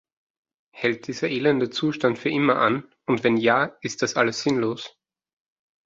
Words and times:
Hält 0.73 1.05
dieser 1.05 1.29
elende 1.29 1.69
Zustand 1.69 2.17
für 2.17 2.29
immer 2.31 2.55
an, 2.55 2.91
und 3.05 3.23
wenn 3.23 3.37
ja, 3.37 3.65
ist 3.81 4.01
das 4.01 4.15
alles 4.15 4.41
sinnlos? 4.41 4.97